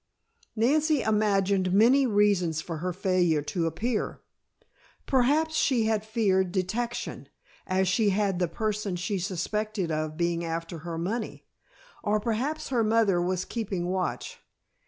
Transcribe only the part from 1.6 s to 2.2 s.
many